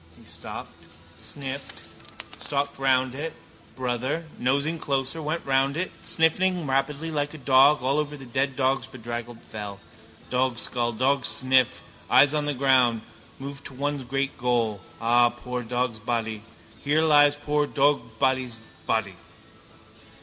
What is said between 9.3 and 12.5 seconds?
fell. Dogskull, dogsniff, eyes on